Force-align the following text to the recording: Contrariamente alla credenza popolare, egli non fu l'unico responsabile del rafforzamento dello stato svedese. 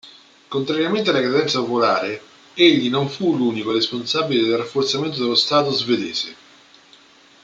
Contrariamente 0.49 1.11
alla 1.11 1.19
credenza 1.21 1.59
popolare, 1.59 2.19
egli 2.55 2.89
non 2.89 3.07
fu 3.07 3.37
l'unico 3.37 3.71
responsabile 3.71 4.41
del 4.47 4.57
rafforzamento 4.57 5.19
dello 5.19 5.35
stato 5.35 5.69
svedese. 5.69 6.35